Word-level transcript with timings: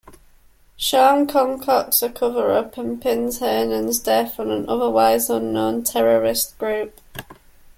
Shorn 0.77 1.27
concocts 1.27 2.01
a 2.01 2.09
coverup 2.09 2.75
and 2.75 2.99
pins 2.99 3.37
Hernan's 3.37 3.99
death 3.99 4.39
on 4.39 4.49
an 4.49 4.67
otherwise 4.67 5.29
unknown 5.29 5.83
terrorist 5.83 6.57
group. 6.57 6.99